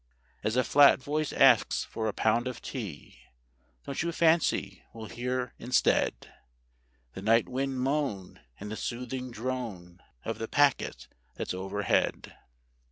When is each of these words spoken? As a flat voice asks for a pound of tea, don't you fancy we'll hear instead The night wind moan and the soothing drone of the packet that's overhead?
As 0.43 0.55
a 0.55 0.63
flat 0.63 0.97
voice 0.97 1.31
asks 1.31 1.83
for 1.83 2.07
a 2.07 2.11
pound 2.11 2.47
of 2.47 2.59
tea, 2.59 3.19
don't 3.85 4.01
you 4.01 4.11
fancy 4.11 4.81
we'll 4.95 5.05
hear 5.05 5.53
instead 5.59 6.33
The 7.13 7.21
night 7.21 7.47
wind 7.47 7.79
moan 7.81 8.39
and 8.59 8.71
the 8.71 8.75
soothing 8.77 9.29
drone 9.29 10.01
of 10.25 10.39
the 10.39 10.47
packet 10.47 11.07
that's 11.35 11.53
overhead? 11.53 12.33